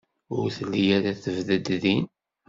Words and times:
Ur 0.37 0.47
telli 0.57 0.83
ara 0.97 1.11
tebded 1.23 1.65
din. 1.81 2.05